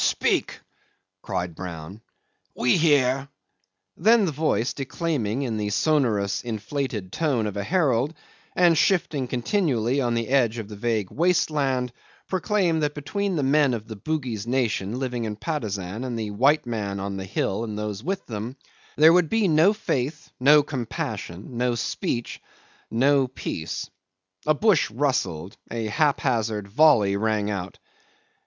[0.03, 0.59] "Speak,"
[1.21, 2.01] cried Brown,
[2.55, 3.27] "we hear."
[3.95, 8.15] Then the voice, declaiming in the sonorous inflated tone of a herald,
[8.55, 11.91] and shifting continually on the edge of the vague waste land,
[12.27, 16.65] proclaimed that between the men of the Bugis nation living in Patusan and the white
[16.65, 18.55] men on the hill and those with them,
[18.95, 22.41] there would be no faith, no compassion, no speech,
[22.89, 23.87] no peace.
[24.47, 27.77] A bush rustled; a haphazard volley rang out.